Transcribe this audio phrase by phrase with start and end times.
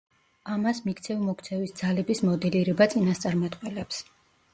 [0.53, 4.01] ამას მიქცევა-მოქცევის ძალების მოდელირება წინასწარმეტყველებს.